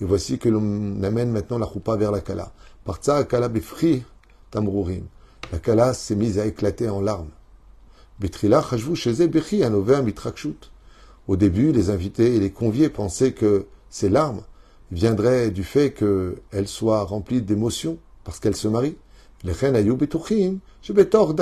voici 0.00 0.38
que 0.38 0.48
l'on 0.48 1.02
amène 1.02 1.30
maintenant 1.30 1.58
la 1.58 1.66
choupa 1.66 1.96
vers 1.96 2.10
la 2.10 2.20
kala. 2.20 2.52
Partza 2.84 3.24
kala 3.24 3.48
befri 3.48 4.02
tamrurim. 4.50 5.04
La 5.52 5.58
kala 5.58 5.94
s'est 5.94 6.14
mise 6.14 6.38
à 6.38 6.46
éclater 6.46 6.88
en 6.88 7.00
larmes. 7.00 7.30
Au 11.28 11.36
début, 11.36 11.72
les 11.72 11.90
invités 11.90 12.36
et 12.36 12.40
les 12.40 12.50
conviés 12.50 12.88
pensaient 12.88 13.32
que 13.32 13.66
ces 13.88 14.08
larmes 14.08 14.42
viendraient 14.90 15.50
du 15.50 15.64
fait 15.64 15.92
qu'elles 15.92 16.68
soient 16.68 17.04
remplies 17.04 17.40
d'émotions 17.42 17.98
parce 18.24 18.40
qu'elles 18.40 18.56
se 18.56 18.68
marient. 18.68 18.96
Ayu 19.44 19.94
betuchim, 19.94 20.58
shebetor 20.82 21.34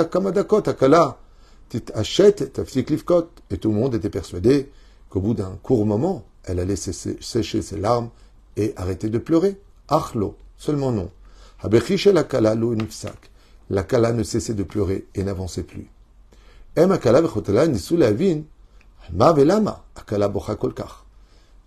dakamadakot 1.71 1.91
akala. 1.91 1.99
Achète 1.99 2.61
Et 3.51 3.57
tout 3.57 3.71
le 3.71 3.75
monde 3.75 3.95
était 3.95 4.09
persuadé 4.09 4.69
qu'au 5.09 5.21
bout 5.21 5.33
d'un 5.33 5.57
court 5.61 5.85
moment, 5.85 6.25
elle 6.43 6.59
allait 6.59 6.75
sécher 6.75 7.61
ses 7.61 7.77
larmes 7.77 8.09
et 8.57 8.73
arrêter 8.75 9.09
de 9.09 9.17
pleurer. 9.17 9.57
Achlo, 9.87 10.35
seulement 10.57 10.91
non. 10.91 11.09
la 11.63 12.23
kala 12.23 12.55
La 13.69 13.83
kala 13.83 14.13
ne 14.13 14.23
cessait 14.23 14.53
de 14.53 14.63
pleurer 14.63 15.07
et 15.15 15.23
n'avançait 15.23 15.63
plus. 15.63 15.89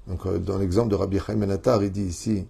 Donc, 0.08 0.26
euh, 0.26 0.38
dans 0.38 0.58
l'exemple 0.58 0.90
de 0.90 0.94
Rabbi 0.94 1.18
Chaim 1.18 1.36
Benatar, 1.36 1.82
il 1.82 1.92
dit 1.92 2.02
ici 2.02 2.44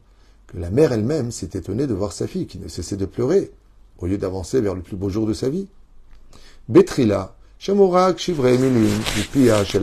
que 0.46 0.58
la 0.58 0.70
mère 0.70 0.92
elle-même 0.92 1.30
s'est 1.30 1.50
étonnée 1.54 1.86
de 1.86 1.94
voir 1.94 2.12
sa 2.12 2.26
fille 2.26 2.46
qui 2.46 2.58
ne 2.58 2.68
cessait 2.68 2.96
de 2.96 3.06
pleurer 3.06 3.50
au 3.98 4.06
lieu 4.06 4.18
d'avancer 4.18 4.60
vers 4.60 4.74
le 4.74 4.82
plus 4.82 4.96
beau 4.96 5.08
jour 5.08 5.26
de 5.26 5.32
sa 5.32 5.48
vie. 5.48 5.68
Betrila, 6.68 7.34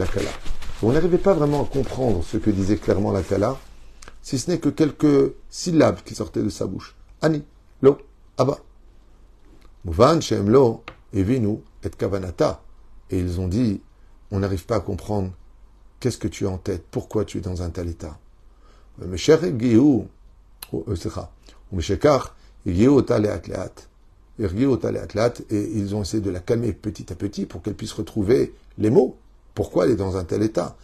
Kala. 0.05 0.29
On 0.83 0.91
n'arrivait 0.91 1.17
pas 1.17 1.33
vraiment 1.33 1.63
à 1.63 1.65
comprendre 1.65 2.25
ce 2.25 2.35
que 2.35 2.49
disait 2.49 2.75
clairement 2.75 3.13
la 3.13 3.23
Kala, 3.23 3.57
si 4.21 4.37
ce 4.37 4.51
n'est 4.51 4.59
que 4.59 4.67
quelques 4.67 5.33
syllabes 5.49 6.01
qui 6.03 6.13
sortaient 6.13 6.43
de 6.43 6.49
sa 6.49 6.65
bouche. 6.65 6.93
Ani, 7.21 7.41
lo, 7.81 7.97
abba. 8.37 8.57
Mouvan, 9.85 10.19
Shem 10.19 10.49
lo, 10.49 10.83
evinu, 11.13 11.59
et 11.81 11.89
kavanata. 11.89 12.61
Et 13.11 13.17
ils 13.17 13.39
ont 13.39 13.47
dit, 13.47 13.79
on 14.29 14.39
n'arrive 14.39 14.65
pas 14.65 14.75
à 14.75 14.81
comprendre 14.81 15.31
qu'est-ce 16.01 16.17
que 16.17 16.27
tu 16.27 16.47
as 16.47 16.49
en 16.49 16.57
tête, 16.57 16.83
pourquoi 16.91 17.23
tu 17.23 17.37
es 17.37 17.41
dans 17.41 17.61
un 17.61 17.69
tel 17.69 17.87
état. 17.87 18.19
Et 24.39 25.71
ils 25.75 25.95
ont 25.95 26.01
essayé 26.01 26.21
de 26.21 26.29
la 26.29 26.39
calmer 26.39 26.71
petit 26.71 27.11
à 27.11 27.15
petit 27.15 27.45
pour 27.45 27.61
qu'elle 27.61 27.75
puisse 27.75 27.91
retrouver 27.91 28.53
les 28.77 28.89
mots. 28.89 29.17
Pourquoi 29.53 29.85
elle 29.85 29.91
est 29.91 29.97
dans 29.97 30.15
un 30.15 30.23
tel 30.23 30.43
état? 30.43 30.77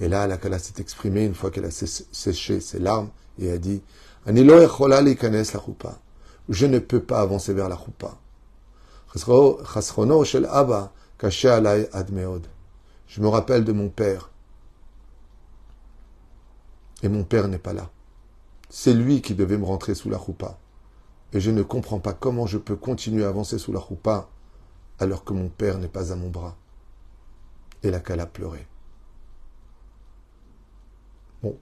Et 0.00 0.08
là, 0.08 0.26
la 0.26 0.36
Kala 0.36 0.58
s'est 0.58 0.78
exprimée 0.78 1.24
une 1.24 1.34
fois 1.34 1.50
qu'elle 1.50 1.64
a 1.64 1.70
séché 1.70 2.60
ses 2.60 2.78
larmes 2.78 3.08
et 3.38 3.50
a 3.50 3.56
dit 3.56 3.80
Je 6.48 6.66
ne 6.66 6.78
peux 6.78 7.00
pas 7.00 7.20
avancer 7.20 7.54
vers 7.54 7.70
la 7.70 7.78
choupa. 7.78 8.18
Je 13.06 13.20
me 13.20 13.28
rappelle 13.28 13.64
de 13.64 13.72
mon 13.72 13.88
père. 13.88 14.30
Et 17.02 17.08
mon 17.08 17.24
père 17.24 17.48
n'est 17.48 17.58
pas 17.58 17.72
là. 17.72 17.88
C'est 18.68 18.92
lui 18.92 19.22
qui 19.22 19.34
devait 19.34 19.56
me 19.56 19.64
rentrer 19.64 19.94
sous 19.94 20.10
la 20.10 20.18
choupa 20.18 20.58
et 21.32 21.40
je 21.40 21.50
ne 21.50 21.62
comprends 21.62 22.00
pas 22.00 22.12
comment 22.12 22.46
je 22.46 22.58
peux 22.58 22.76
continuer 22.76 23.24
à 23.24 23.28
avancer 23.28 23.58
sous 23.58 23.72
la 23.72 23.78
roupa 23.78 24.28
alors 24.98 25.24
que 25.24 25.32
mon 25.32 25.48
père 25.48 25.78
n'est 25.78 25.88
pas 25.88 26.12
à 26.12 26.16
mon 26.16 26.28
bras. 26.28 26.56
Et 27.82 27.90
la 27.90 28.00
Kala 28.00 28.26
pleurait. 28.26 28.66
Bon, 31.42 31.56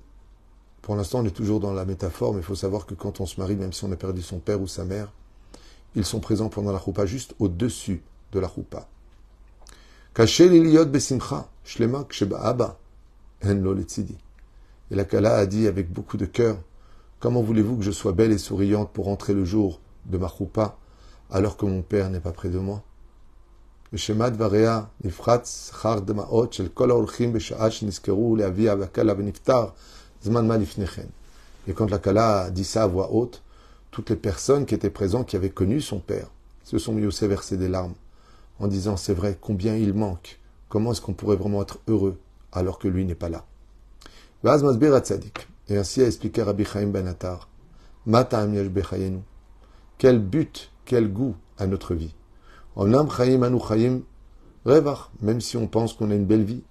pour 0.83 0.97
l'instant 0.97 1.21
on 1.21 1.25
est 1.25 1.31
toujours 1.31 1.61
dans 1.61 1.73
la 1.73 1.85
métaphore, 1.85 2.33
mais 2.33 2.41
il 2.41 2.45
faut 2.45 2.55
savoir 2.55 2.87
que 2.87 2.95
quand 2.95 3.21
on 3.21 3.27
se 3.27 3.41
marie, 3.41 3.57
même 3.57 3.73
si 3.73 3.85
on 3.85 3.93
a 3.93 3.97
perdu 3.97 4.23
son 4.23 4.39
père 4.39 4.61
ou 4.61 4.67
sa 4.67 4.85
mère, 4.85 5.13
ils 5.95 6.05
sont 6.05 6.21
présents 6.21 6.49
pendant 6.49 6.73
la 6.73 6.79
roupa, 6.79 7.07
juste 7.07 7.35
au-dessus 7.39 8.03
de 8.33 8.41
la 8.41 8.49
roupa. 8.49 8.89
Et 14.91 14.95
la 14.97 15.05
Kala 15.05 15.37
a 15.37 15.47
dit 15.47 15.67
avec 15.67 15.93
beaucoup 15.93 16.17
de 16.17 16.27
cœur, 16.27 16.59
Comment 17.21 17.43
voulez-vous 17.43 17.79
que 17.79 17.83
je 17.83 17.91
sois 17.91 18.13
belle 18.13 18.31
et 18.31 18.39
souriante 18.39 18.91
pour 18.93 19.09
entrer 19.09 19.35
le 19.35 19.45
jour 19.45 19.81
de 20.07 20.19
ma 20.19 20.29
choupa 20.29 20.77
alors 21.33 21.57
que 21.57 21.67
mon 21.67 21.83
père 21.83 22.11
n'est 22.11 22.21
pas 22.21 22.31
près 22.31 22.49
de 22.49 22.61
moi? 22.61 22.85
Et 23.93 23.99
quand 31.73 31.91
la 31.91 31.99
Kala 31.99 32.51
dit 32.51 32.65
ça 32.65 32.85
à 32.85 32.87
voix 32.87 33.13
haute, 33.13 33.43
toutes 33.91 34.11
les 34.11 34.17
personnes 34.17 34.65
qui 34.65 34.77
étaient 34.77 34.89
présentes, 34.89 35.27
qui 35.27 35.35
avaient 35.35 35.51
connu 35.51 35.81
son 35.81 35.99
père, 35.99 36.29
se 36.63 36.79
sont 36.79 36.93
mis 36.93 37.05
aussi 37.05 37.27
verser 37.27 37.57
des 37.57 37.69
larmes, 37.69 37.95
en 38.61 38.69
disant 38.69 38.97
c'est 38.97 39.15
vrai, 39.15 39.37
combien 39.41 39.75
il 39.75 39.93
manque, 39.93 40.39
comment 40.69 40.93
est-ce 40.93 41.01
qu'on 41.01 41.15
pourrait 41.15 41.35
vraiment 41.37 41.63
être 41.63 41.79
heureux 41.89 42.17
alors 42.53 42.79
que 42.79 42.87
lui 42.87 43.05
n'est 43.05 43.17
pas 43.17 43.29
là? 43.29 43.45
Et 45.69 45.77
ainsi 45.77 46.03
a 46.03 46.07
expliqué 46.07 46.43
Rabbi 46.43 46.65
Chaim 46.65 46.89
Ben 46.89 47.07
Attar. 47.07 47.49
Quel 49.99 50.19
but, 50.19 50.71
quel 50.85 51.13
goût 51.13 51.37
à 51.59 51.67
notre 51.67 51.95
vie. 51.95 52.15
En 52.77 52.95
âme 52.95 53.11
Chaim 53.11 53.43
anu 53.43 53.59
Chaim 53.61 54.01
revach, 54.65 55.11
même 55.21 55.41
si 55.41 55.57
on 55.57 55.67
pense 55.67 55.93
qu'on 55.93 56.11
a 56.11 56.15
une 56.15 56.25
belle 56.25 56.45
vie. 56.45 56.63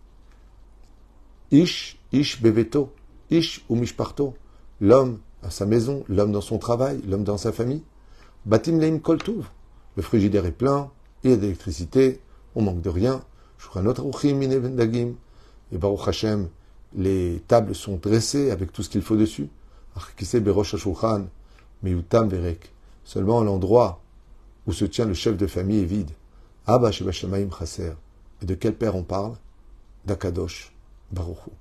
Ish, 1.51 1.99
ish 2.11 2.41
beveto, 2.41 2.91
ish 3.29 3.63
ou 3.69 3.75
mishparto. 3.75 4.35
L'homme 4.81 5.19
à 5.43 5.49
sa 5.49 5.65
maison, 5.65 6.03
l'homme 6.07 6.31
dans 6.31 6.41
son 6.41 6.57
travail, 6.57 7.01
l'homme 7.07 7.23
dans 7.23 7.37
sa 7.37 7.51
famille. 7.51 7.83
Batim 8.45 8.79
leim 8.79 8.99
koltuv. 8.99 9.45
Le 9.95 10.01
frigidaire 10.01 10.45
est 10.45 10.51
plein, 10.51 10.91
il 11.23 11.31
y 11.31 11.33
a 11.33 11.37
d'électricité, 11.37 12.21
on 12.55 12.61
manque 12.61 12.81
de 12.81 12.89
rien. 12.89 13.21
Et 15.71 15.77
Baruch 15.77 16.07
Hashem, 16.07 16.49
les 16.95 17.41
tables 17.47 17.75
sont 17.75 17.97
dressées 17.97 18.51
avec 18.51 18.71
tout 18.71 18.83
ce 18.83 18.89
qu'il 18.89 19.01
faut 19.01 19.15
dessus. 19.15 19.49
Seulement 23.03 23.43
l'endroit 23.43 24.01
où 24.67 24.73
se 24.73 24.85
tient 24.85 25.05
le 25.05 25.13
chef 25.13 25.37
de 25.37 25.47
famille 25.47 25.81
est 25.81 25.85
vide. 25.85 26.11
Et 26.67 28.45
de 28.45 28.55
quel 28.55 28.75
père 28.75 28.95
on 28.95 29.03
parle? 29.03 29.33
D'Akadosh 30.05 30.71
Baruchu. 31.11 31.51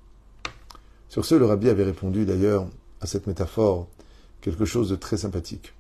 Sur 1.09 1.25
ce, 1.25 1.35
le 1.35 1.47
rabbi 1.47 1.69
avait 1.69 1.85
répondu 1.85 2.25
d'ailleurs 2.25 2.67
à 3.01 3.07
cette 3.07 3.27
métaphore 3.27 3.87
quelque 4.41 4.65
chose 4.65 4.89
de 4.89 4.97
très 4.97 5.17
sympathique. 5.17 5.73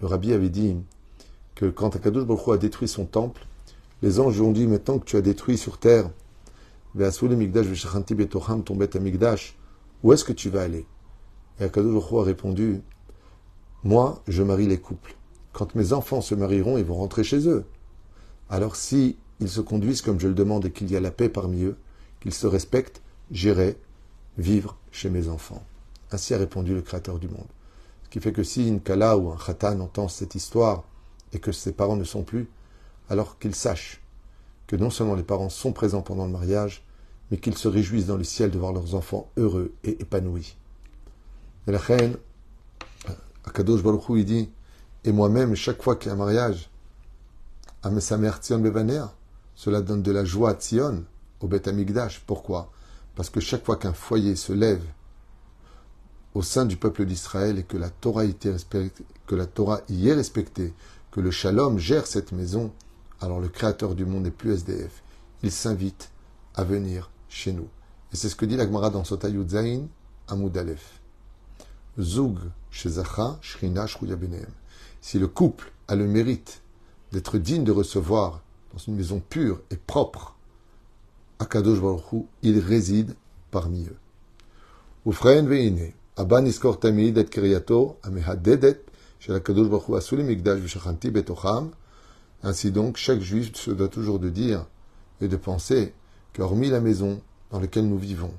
Le 0.00 0.06
rabbi 0.06 0.32
avait 0.32 0.48
dit 0.48 0.76
que 1.54 1.66
quand 1.66 1.94
Akadosh 1.94 2.24
Baruchu 2.24 2.52
a 2.52 2.56
détruit 2.56 2.88
son 2.88 3.04
temple, 3.04 3.46
les 4.02 4.20
anges 4.20 4.40
ont 4.40 4.52
dit 4.52 4.66
maintenant 4.66 4.98
que 4.98 5.04
tu 5.04 5.16
as 5.16 5.22
détruit 5.22 5.58
sur 5.58 5.78
terre 5.78 6.10
où 10.02 10.12
est-ce 10.12 10.24
que 10.24 10.32
tu 10.32 10.48
vas 10.48 10.62
aller? 10.62 10.86
Et 11.60 11.64
Akadosh 11.64 12.12
a 12.12 12.22
répondu 12.22 12.80
Moi, 13.84 14.22
je 14.28 14.42
marie 14.42 14.66
les 14.66 14.78
couples. 14.78 15.14
Quand 15.52 15.74
mes 15.74 15.92
enfants 15.92 16.22
se 16.22 16.34
marieront, 16.34 16.78
ils 16.78 16.84
vont 16.84 16.94
rentrer 16.94 17.22
chez 17.22 17.48
eux. 17.48 17.64
Alors 18.48 18.76
si 18.76 19.18
ils 19.40 19.48
se 19.48 19.60
conduisent 19.60 20.00
comme 20.00 20.20
je 20.20 20.28
le 20.28 20.34
demande 20.34 20.64
et 20.64 20.70
qu'il 20.70 20.90
y 20.90 20.96
a 20.96 21.00
la 21.00 21.10
paix 21.10 21.28
parmi 21.28 21.64
eux, 21.64 21.76
qu'ils 22.20 22.32
se 22.32 22.46
respectent, 22.46 23.02
j'irai 23.30 23.76
vivre 24.38 24.78
chez 24.90 25.10
mes 25.10 25.28
enfants. 25.28 25.62
Ainsi 26.12 26.32
a 26.32 26.38
répondu 26.38 26.74
le 26.74 26.82
Créateur 26.82 27.18
du 27.18 27.28
monde. 27.28 27.48
Ce 28.04 28.08
qui 28.08 28.20
fait 28.20 28.32
que 28.32 28.42
si 28.42 28.68
une 28.68 28.80
Kala 28.80 29.18
ou 29.18 29.30
un 29.30 29.36
Khatan 29.36 29.80
entend 29.80 30.08
cette 30.08 30.34
histoire 30.34 30.84
et 31.32 31.40
que 31.40 31.52
ses 31.52 31.72
parents 31.72 31.96
ne 31.96 32.04
sont 32.04 32.22
plus, 32.22 32.48
alors 33.10 33.38
qu'ils 33.38 33.54
sachent 33.54 34.00
que 34.66 34.76
non 34.76 34.90
seulement 34.90 35.14
les 35.14 35.22
parents 35.22 35.48
sont 35.48 35.72
présents 35.72 36.02
pendant 36.02 36.26
le 36.26 36.32
mariage, 36.32 36.82
mais 37.30 37.38
qu'ils 37.38 37.56
se 37.56 37.68
réjouissent 37.68 38.06
dans 38.06 38.16
le 38.16 38.24
ciel 38.24 38.50
de 38.50 38.58
voir 38.58 38.72
leurs 38.72 38.94
enfants 38.94 39.30
heureux 39.36 39.72
et 39.84 40.00
épanouis. 40.00 40.56
Et 41.66 41.72
la 41.72 41.78
reine, 41.78 42.16
Akadosh 43.44 43.82
Baruch 43.82 44.04
il 44.10 44.24
dit, 44.24 44.50
et 45.04 45.12
moi-même, 45.12 45.54
chaque 45.54 45.82
fois 45.82 45.96
qu'il 45.96 46.08
y 46.08 46.10
a 46.10 46.14
un 46.14 46.18
mariage, 46.18 46.70
à 47.82 47.90
Mesamer 47.90 48.32
Tzion 48.40 48.58
Bevanea, 48.58 49.12
cela 49.54 49.80
donne 49.80 50.02
de 50.02 50.12
la 50.12 50.24
joie 50.24 50.50
à 50.50 50.54
Tzion, 50.54 51.04
au 51.40 51.46
Bet 51.46 51.68
Amigdash. 51.68 52.22
Pourquoi? 52.26 52.72
Parce 53.14 53.30
que 53.30 53.40
chaque 53.40 53.64
fois 53.64 53.76
qu'un 53.76 53.92
foyer 53.92 54.36
se 54.36 54.52
lève 54.52 54.82
au 56.34 56.42
sein 56.42 56.66
du 56.66 56.76
peuple 56.76 57.06
d'Israël 57.06 57.58
et 57.58 57.62
que 57.62 57.76
la 57.76 57.88
Torah 57.88 58.24
y 58.24 58.34
est 60.08 60.12
respectée, 60.12 60.74
que 61.10 61.20
le 61.20 61.30
shalom 61.30 61.78
gère 61.78 62.06
cette 62.06 62.32
maison, 62.32 62.72
alors 63.20 63.40
le 63.40 63.48
Créateur 63.48 63.94
du 63.94 64.04
monde 64.04 64.24
n'est 64.24 64.30
plus 64.30 64.52
SDF. 64.52 65.02
Il 65.42 65.50
s'invite 65.50 66.10
à 66.54 66.64
venir 66.64 67.10
chez 67.28 67.52
nous. 67.52 67.68
Et 68.12 68.16
c'est 68.16 68.28
ce 68.28 68.36
que 68.36 68.46
dit 68.46 68.56
l'Agmara 68.56 68.90
dans 68.90 69.04
Sota 69.04 69.28
Yudzain, 69.28 69.86
Amoud 70.28 70.56
Aleph. 70.56 71.00
Zug 71.98 72.38
shezacha 72.70 73.38
shrina 73.40 73.86
Si 75.00 75.18
le 75.18 75.28
couple 75.28 75.72
a 75.88 75.96
le 75.96 76.06
mérite 76.06 76.62
d'être 77.12 77.38
digne 77.38 77.64
de 77.64 77.72
recevoir 77.72 78.42
dans 78.72 78.78
une 78.78 78.96
maison 78.96 79.20
pure 79.20 79.60
et 79.70 79.76
propre, 79.76 80.36
Akadosh 81.38 81.80
Baruch 81.80 82.24
il 82.42 82.58
réside 82.58 83.14
parmi 83.50 83.86
eux. 83.86 83.96
Ufrein 85.06 85.42
veine, 85.42 85.92
Abba 86.16 86.40
niskor 86.40 86.80
tamid 86.80 87.18
et 87.18 87.26
kriyato, 87.26 87.98
amehadedet, 88.02 88.82
shel 89.18 89.36
Akadosh 89.36 89.68
Baruch 89.68 89.88
Hu 89.88 89.96
asuli 89.96 90.24
betocham. 91.10 91.70
Ainsi 92.42 92.70
donc, 92.70 92.96
chaque 92.96 93.20
juif 93.20 93.54
se 93.54 93.70
doit 93.70 93.88
toujours 93.88 94.18
de 94.18 94.28
dire 94.28 94.66
et 95.20 95.28
de 95.28 95.36
penser 95.36 95.94
qu'hormis 96.32 96.68
la 96.68 96.80
maison 96.80 97.20
dans 97.50 97.60
laquelle 97.60 97.88
nous 97.88 97.98
vivons, 97.98 98.32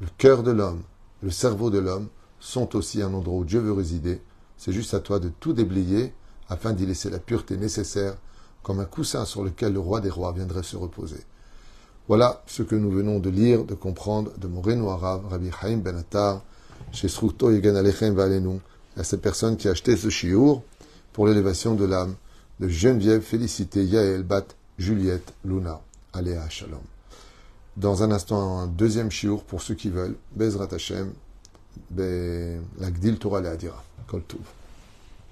le 0.00 0.08
cœur 0.18 0.42
de 0.42 0.50
l'homme, 0.50 0.82
le 1.22 1.30
cerveau 1.30 1.70
de 1.70 1.78
l'homme 1.78 2.08
sont 2.40 2.76
aussi 2.76 3.02
un 3.02 3.14
endroit 3.14 3.38
où 3.38 3.44
Dieu 3.44 3.60
veut 3.60 3.72
résider. 3.72 4.20
C'est 4.56 4.72
juste 4.72 4.94
à 4.94 5.00
toi 5.00 5.18
de 5.18 5.30
tout 5.40 5.52
déblayer 5.52 6.12
afin 6.48 6.72
d'y 6.72 6.86
laisser 6.86 7.10
la 7.10 7.18
pureté 7.18 7.56
nécessaire 7.56 8.16
comme 8.62 8.80
un 8.80 8.84
coussin 8.84 9.24
sur 9.24 9.44
lequel 9.44 9.72
le 9.72 9.80
roi 9.80 10.00
des 10.00 10.10
rois 10.10 10.32
viendrait 10.32 10.62
se 10.62 10.76
reposer. 10.76 11.20
Voilà 12.08 12.42
ce 12.46 12.62
que 12.62 12.76
nous 12.76 12.90
venons 12.90 13.18
de 13.18 13.30
lire, 13.30 13.64
de 13.64 13.74
comprendre 13.74 14.32
de 14.38 14.46
Moreno 14.46 14.90
Arav, 14.90 15.26
Rabbi 15.28 15.50
Chaim 15.50 15.78
Ben 15.78 15.96
Attar, 15.96 16.42
chez 16.92 17.08
Sruto 17.08 17.50
Yegan 17.50 17.74
Alechem 17.74 18.14
Valenu, 18.14 18.60
à 18.96 19.04
cette 19.04 19.22
personne 19.22 19.56
qui 19.56 19.68
a 19.68 19.72
acheté 19.72 19.96
ce 19.96 20.08
chiour 20.08 20.62
pour 21.12 21.26
l'élévation 21.26 21.74
de 21.74 21.84
l'âme 21.84 22.14
de 22.60 22.68
Geneviève 22.68 23.22
Félicité 23.22 23.84
Yael 23.84 24.22
Bat 24.22 24.46
Juliette 24.78 25.34
Luna. 25.44 25.80
Aléa 26.12 26.48
Shalom. 26.48 26.80
Dans 27.76 28.02
un 28.02 28.10
instant, 28.10 28.60
un 28.60 28.66
deuxième 28.66 29.10
chiour 29.10 29.44
pour 29.44 29.60
ceux 29.60 29.74
qui 29.74 29.90
veulent. 29.90 30.16
Bezrat 30.34 30.68
Hashem, 30.72 31.12
la 31.94 32.90
Gdil 32.90 33.18
Torah 33.18 33.42
Leadira. 33.42 33.82
Kol. 34.06 34.22